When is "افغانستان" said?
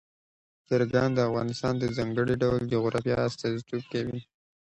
1.29-1.73